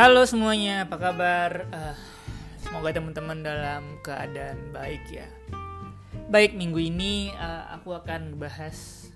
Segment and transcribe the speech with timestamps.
[0.00, 1.68] Halo semuanya, apa kabar?
[1.68, 1.92] Uh,
[2.56, 5.28] semoga teman-teman dalam keadaan baik ya.
[6.32, 9.12] Baik minggu ini uh, aku akan bahas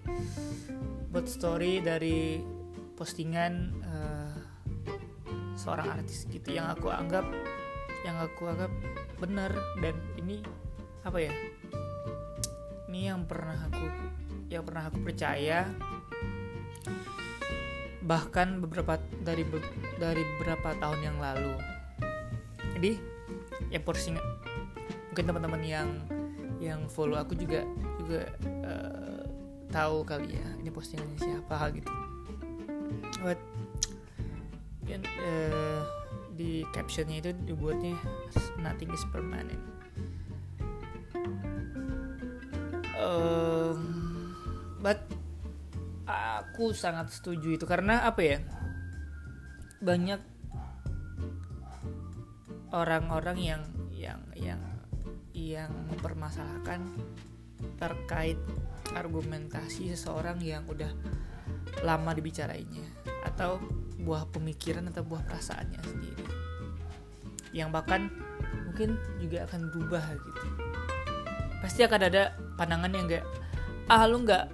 [1.09, 2.37] buat story dari
[2.93, 4.37] postingan uh,
[5.57, 7.25] seorang artis gitu yang aku anggap
[8.05, 8.69] yang aku anggap
[9.17, 9.49] benar.
[9.81, 10.45] Dan ini
[11.01, 11.33] apa ya
[12.85, 13.85] ini yang pernah aku
[14.53, 15.65] yang pernah aku percaya.
[18.05, 19.41] Bahkan beberapa dari
[19.97, 21.57] dari beberapa tahun yang lalu.
[22.77, 22.91] Jadi
[23.73, 24.21] ya postingan
[25.11, 25.89] mungkin teman-teman yang
[26.61, 27.65] yang follow aku juga
[27.97, 28.29] juga
[28.61, 29.25] uh,
[29.73, 31.89] tahu kali ya ini postingannya siapa gitu.
[33.25, 33.39] Buat
[34.85, 35.81] kan uh,
[36.37, 37.97] di captionnya itu dibuatnya
[38.61, 39.61] nothing is permanent.
[43.01, 43.81] Um,
[44.77, 45.01] but
[46.05, 48.37] aku sangat setuju itu karena apa ya
[49.81, 50.21] banyak
[52.69, 53.61] orang-orang yang
[55.51, 56.79] yang mempermasalahkan
[57.75, 58.39] terkait
[58.95, 60.89] argumentasi seseorang yang udah
[61.83, 62.87] lama dibicarainya
[63.27, 63.61] atau
[64.01, 66.25] buah pemikiran atau buah perasaannya sendiri.
[67.51, 68.01] Yang bahkan
[68.65, 70.41] mungkin juga akan berubah gitu.
[71.61, 73.25] Pasti akan ada pandangan yang enggak
[73.91, 74.45] ah lu nggak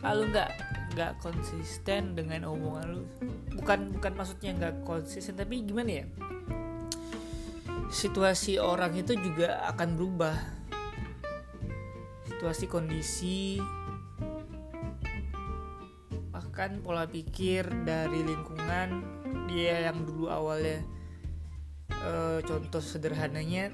[0.00, 0.50] ah lu nggak
[0.96, 3.02] nggak konsisten dengan omongan lu.
[3.60, 6.06] Bukan bukan maksudnya nggak konsisten tapi gimana ya
[7.92, 10.36] situasi orang itu juga akan berubah.
[12.24, 13.60] Situasi kondisi
[16.32, 19.04] bahkan pola pikir dari lingkungan
[19.46, 20.80] dia yang dulu awalnya
[21.92, 23.70] e, contoh sederhananya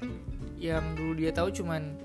[0.59, 1.95] yang dulu dia tahu cuman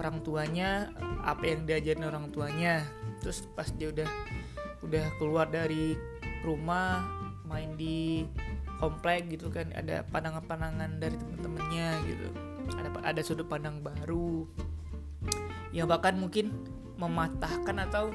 [0.00, 0.90] orang tuanya
[1.22, 2.82] apa yang diajarin orang tuanya.
[3.22, 4.08] Terus pas dia udah
[4.82, 5.94] udah keluar dari
[6.42, 7.06] rumah
[7.46, 8.26] main di
[8.82, 12.28] komplek gitu kan ada pandangan-pandangan dari teman-temannya gitu.
[12.74, 14.42] Ada ada sudut pandang baru.
[15.70, 16.50] Yang bahkan mungkin
[16.98, 18.10] mematahkan atau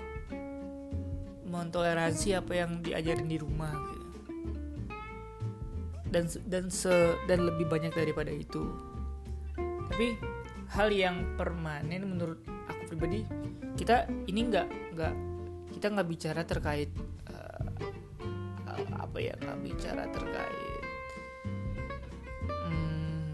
[1.47, 4.05] mentoleransi apa yang diajarin di rumah gitu.
[6.07, 6.91] dan dan se
[7.31, 8.67] dan lebih banyak daripada itu.
[9.87, 10.19] Tapi
[10.67, 13.23] hal yang permanen menurut aku pribadi
[13.79, 15.13] kita ini nggak nggak
[15.79, 16.91] kita nggak bicara terkait
[18.97, 20.83] apa ya nggak bicara terkait
[22.47, 23.33] hmm,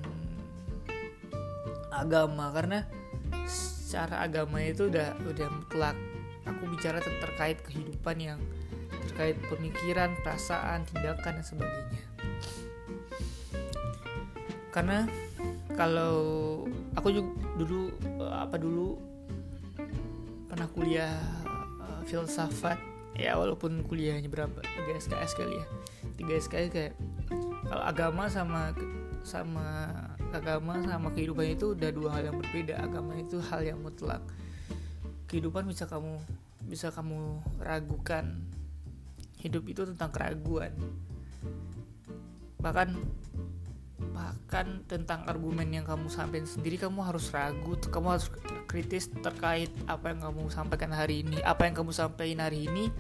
[1.92, 2.52] agama.
[2.54, 2.80] Karena
[3.48, 5.98] secara agama itu udah udah mutlak.
[6.44, 8.40] Aku bicara terkait kehidupan yang
[9.10, 12.02] terkait pemikiran perasaan tindakan dan sebagainya.
[14.74, 15.06] Karena
[15.78, 16.18] kalau
[16.98, 17.30] aku juga
[17.62, 17.82] dulu
[18.30, 18.98] apa dulu
[20.50, 21.18] pernah kuliah
[21.82, 22.78] uh, filsafat
[23.14, 24.60] ya walaupun kuliahnya berapa?
[24.62, 25.66] 3 SKS kali ya.
[26.18, 26.94] 3 SKS kayak
[27.70, 28.74] kalau agama sama
[29.24, 29.90] sama
[30.36, 32.76] agama sama kehidupan itu udah dua hal yang berbeda.
[32.82, 34.22] Agama itu hal yang mutlak.
[35.30, 36.20] Kehidupan bisa kamu
[36.68, 38.44] bisa kamu ragukan.
[39.40, 40.72] Hidup itu tentang keraguan.
[42.64, 42.96] Bahkan
[44.14, 48.30] bahkan tentang argumen yang kamu sampaikan sendiri kamu harus ragu kamu harus
[48.70, 51.42] kritis terkait apa yang kamu sampaikan hari ini.
[51.42, 52.94] Apa yang kamu sampaikan hari ini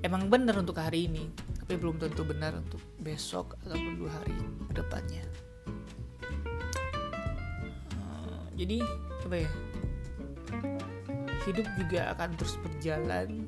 [0.00, 1.28] emang benar untuk hari ini
[1.60, 4.34] tapi belum tentu benar untuk besok ataupun dua hari
[4.66, 5.24] ke depannya.
[7.94, 8.82] Uh, jadi
[9.22, 9.50] apa ya?
[11.46, 13.46] Hidup juga akan terus berjalan.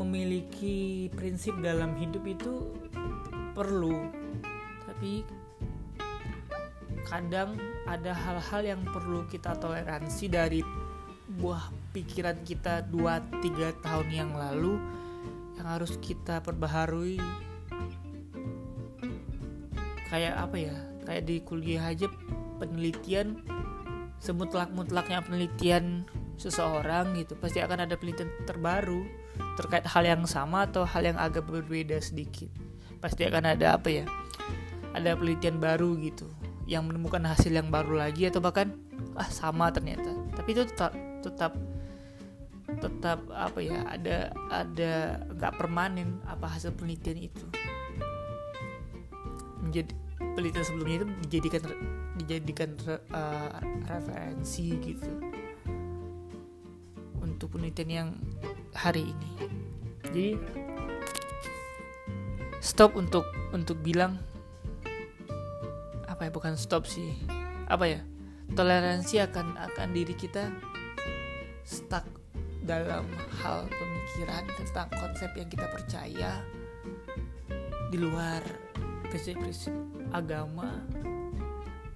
[0.00, 2.72] Memiliki prinsip dalam hidup itu
[3.52, 4.21] perlu
[5.02, 5.26] tapi
[7.10, 7.58] kadang
[7.90, 10.62] ada hal-hal yang perlu kita toleransi dari
[11.42, 14.78] buah pikiran kita 2-3 tahun yang lalu
[15.58, 17.18] yang harus kita perbaharui.
[20.06, 20.76] Kayak apa ya?
[21.02, 22.06] Kayak di kuliah aja
[22.62, 23.42] penelitian
[24.22, 26.06] semutlak-mutlaknya penelitian
[26.38, 29.02] seseorang gitu pasti akan ada penelitian terbaru
[29.58, 32.54] terkait hal yang sama atau hal yang agak berbeda sedikit.
[33.02, 34.06] Pasti akan ada apa ya
[34.92, 36.28] ada penelitian baru gitu
[36.68, 38.72] yang menemukan hasil yang baru lagi atau bahkan
[39.18, 40.14] ah sama ternyata.
[40.32, 41.52] Tapi itu tetap tetap
[42.80, 47.46] tetap apa ya ada ada nggak permanen apa hasil penelitian itu.
[49.60, 51.62] Menjadi penelitian sebelumnya itu dijadikan
[52.16, 52.70] dijadikan
[53.12, 53.58] uh,
[53.90, 55.10] referensi gitu.
[57.20, 58.08] Untuk penelitian yang
[58.72, 59.30] hari ini.
[60.06, 60.28] Jadi
[62.62, 64.22] stop untuk untuk bilang
[66.22, 66.38] apa ya?
[66.38, 67.18] Bukan stop sih.
[67.66, 68.00] Apa ya?
[68.54, 70.54] Toleransi akan akan diri kita
[71.66, 72.06] stuck
[72.62, 73.10] dalam
[73.42, 76.38] hal pemikiran tentang konsep yang kita percaya
[77.90, 78.38] di luar
[79.10, 79.74] prinsip-prinsip
[80.14, 80.78] agama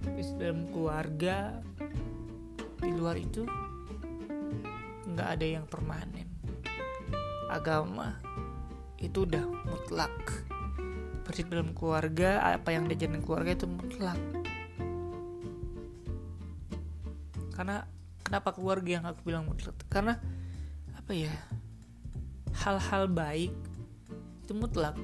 [0.03, 1.63] prinsip dalam keluarga
[2.83, 3.47] di luar itu
[5.07, 6.27] nggak ada yang permanen.
[7.47, 8.19] Agama
[8.99, 10.11] itu udah mutlak
[11.27, 14.15] prinsip dalam keluarga apa yang diajarin keluarga itu mutlak.
[17.51, 17.83] Karena
[18.23, 19.75] kenapa keluarga yang aku bilang mutlak?
[19.91, 20.15] Karena
[20.95, 21.35] apa ya
[22.63, 23.51] hal-hal baik
[24.47, 24.95] itu mutlak.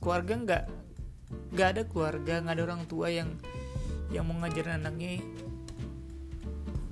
[0.00, 0.64] Keluarga nggak
[1.52, 3.28] nggak ada keluarga nggak ada orang tua yang
[4.08, 5.20] yang mau ngajarin anaknya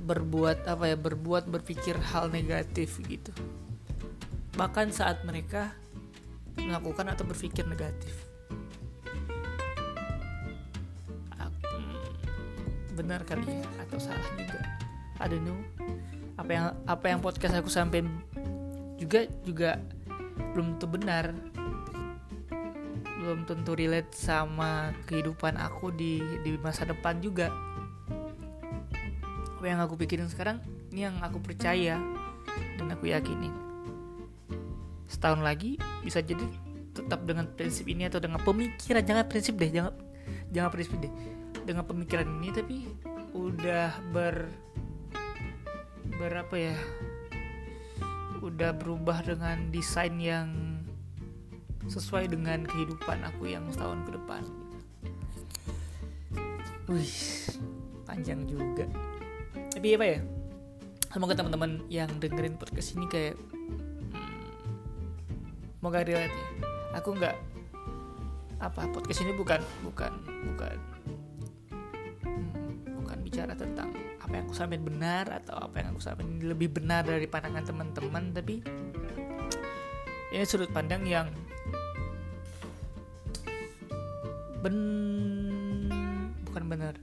[0.07, 3.33] berbuat apa ya berbuat berpikir hal negatif gitu.
[4.55, 5.73] Bahkan saat mereka
[6.61, 8.37] melakukan atau berpikir negatif?
[12.97, 13.65] Benar kali ya?
[13.85, 14.61] Atau salah juga?
[15.21, 15.53] Ada nu
[16.37, 18.05] apa yang apa yang podcast aku sampai
[18.97, 19.81] juga juga
[20.57, 21.37] belum tentu benar.
[23.21, 27.53] Belum tentu relate sama kehidupan aku di di masa depan juga.
[29.61, 30.61] Apa yang aku pikirin sekarang
[30.93, 32.01] ini yang aku percaya
[32.81, 33.66] dan aku yakinin
[35.17, 36.45] setahun lagi bisa jadi
[36.93, 39.01] tetap dengan prinsip ini atau dengan pemikiran.
[39.01, 39.97] Jangan prinsip deh jangan
[40.53, 41.13] jangan prinsip deh.
[41.65, 42.77] Dengan pemikiran ini tapi
[43.33, 44.53] udah ber
[46.21, 46.77] berapa ya?
[48.45, 50.53] Udah berubah dengan desain yang
[51.89, 54.43] sesuai dengan kehidupan aku yang setahun ke depan.
[56.87, 57.19] Wih,
[58.07, 58.87] panjang juga.
[59.75, 60.21] Tapi apa ya?
[61.11, 63.35] Semoga teman-teman yang dengerin podcast ini kayak
[65.87, 66.47] semoga relate ya
[66.99, 67.37] aku nggak
[68.59, 70.11] apa podcast ini bukan bukan
[70.51, 70.77] bukan
[72.27, 76.75] hmm, bukan bicara tentang apa yang aku sampaikan benar atau apa yang aku sampaikan lebih
[76.75, 78.67] benar dari pandangan teman-teman tapi
[80.35, 81.31] ini sudut pandang yang
[84.67, 84.79] ben
[86.51, 86.99] bukan benar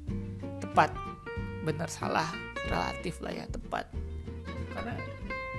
[0.60, 0.92] tepat.
[1.64, 2.28] Benar salah
[2.68, 3.88] relatif lah ya tepat.
[4.76, 5.00] Karena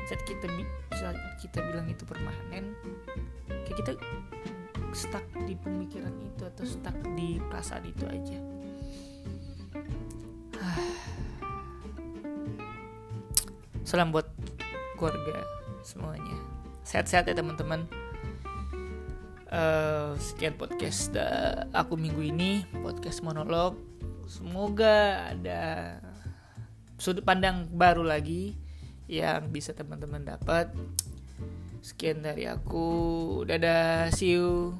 [0.04, 0.44] saat kita
[0.92, 2.76] saat kita bilang itu permanen.
[3.64, 3.92] Kayak kita
[4.92, 8.36] stuck di pemikiran itu atau stuck di perasaan itu aja.
[13.88, 14.28] Salam buat
[15.00, 15.40] keluarga
[15.80, 16.36] semuanya.
[16.84, 17.88] Sehat-sehat ya teman-teman.
[19.54, 23.78] Uh, sekian podcast da aku minggu ini podcast monolog.
[24.26, 25.62] Semoga ada
[26.98, 28.63] sudut pandang baru lagi
[29.10, 30.72] yang bisa teman-teman dapat.
[31.84, 33.44] Sekian dari aku.
[33.44, 34.72] Dadah, see you.